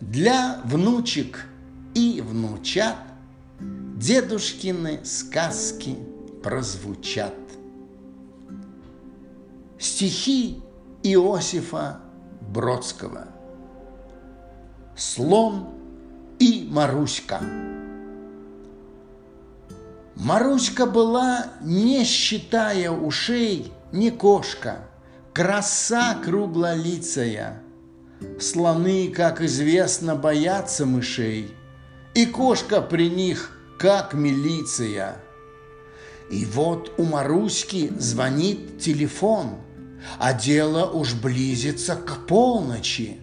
[0.00, 1.46] Для внучек
[1.94, 2.96] и внучат
[3.58, 5.96] Дедушкины сказки
[6.42, 7.34] прозвучат.
[9.78, 10.62] Стихи
[11.02, 12.00] Иосифа
[12.42, 13.28] Бродского
[14.96, 15.68] Слон
[16.38, 17.40] и Маруська
[20.16, 24.78] Маруська была, не считая ушей, не кошка,
[25.32, 27.62] краса круглолицая.
[28.40, 31.50] Слоны, как известно, боятся мышей,
[32.14, 35.16] и кошка при них, как милиция.
[36.30, 39.56] И вот у Маруськи звонит телефон,
[40.18, 43.18] а дело уж близится к полночи.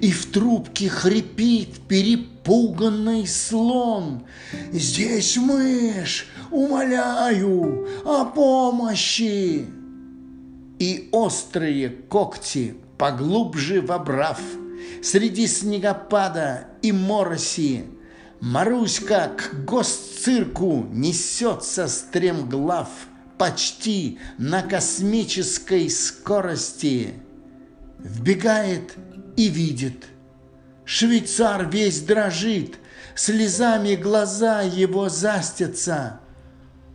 [0.00, 4.26] И в трубке хрипит перепуганный слон.
[4.72, 6.26] «Здесь мышь!
[6.50, 9.66] Умоляю о помощи!»
[10.78, 14.40] И острые когти, поглубже вобрав,
[15.02, 17.84] Среди снегопада и мороси,
[18.40, 22.88] Маруська к госцирку несется стремглав,
[23.38, 27.14] Почти на космической скорости.
[27.98, 28.94] Вбегает
[29.36, 30.06] и видит.
[30.86, 32.76] Швейцар весь дрожит,
[33.14, 36.20] слезами глаза его застятся.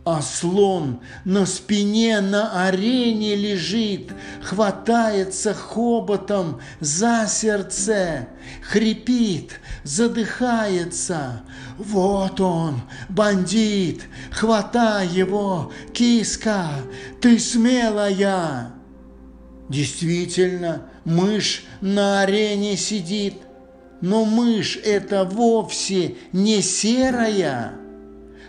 [0.04, 4.10] А слон на спине на арене лежит,
[4.42, 8.26] хватается хоботом за сердце,
[8.62, 11.42] хрипит, задыхается.
[11.78, 16.70] Вот он, бандит, хватай его, киска,
[17.20, 18.72] ты смелая.
[19.68, 23.34] Действительно, мышь на арене сидит,
[24.00, 27.81] но мышь это вовсе не серая.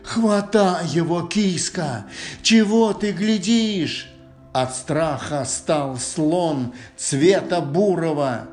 [0.04, 2.06] Хватай его, киска!
[2.42, 4.10] Чего ты глядишь?
[4.52, 8.48] От страха стал слон цвета бурого.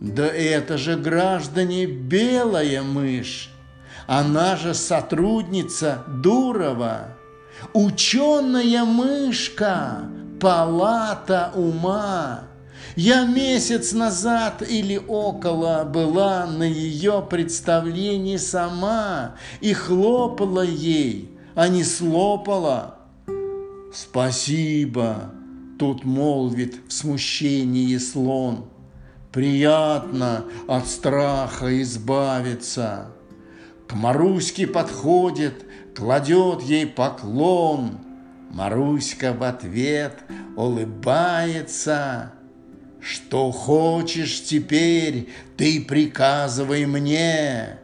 [0.00, 3.50] Да это же, граждане, белая мышь.
[4.06, 7.16] Она же сотрудница Дурова.
[7.72, 10.02] Ученая мышка,
[10.40, 12.44] палата ума.
[12.96, 21.84] Я месяц назад или около была на ее представлении сама и хлопала ей, а не
[21.84, 22.96] слопала.
[23.94, 25.30] Спасибо,
[25.78, 28.66] тут молвит в смущении слон.
[29.32, 33.12] Приятно от страха избавиться.
[33.86, 35.64] К Маруське подходит,
[35.94, 37.98] кладет ей поклон.
[38.50, 40.18] Маруська в ответ
[40.56, 42.32] улыбается–
[43.00, 47.78] что хочешь теперь, ты приказывай мне.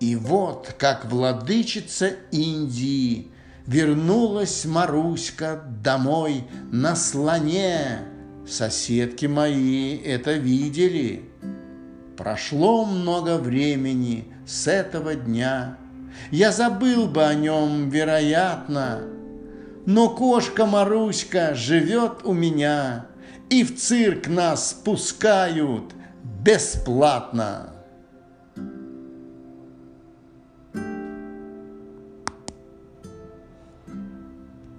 [0.00, 3.30] И вот, как владычица Индии,
[3.66, 8.00] Вернулась Маруська домой на слоне.
[8.46, 11.30] Соседки мои это видели.
[12.18, 15.78] Прошло много времени с этого дня.
[16.30, 19.00] Я забыл бы о нем, вероятно,
[19.86, 23.06] но кошка Маруська живет у меня–
[23.50, 27.73] и в цирк нас пускают бесплатно.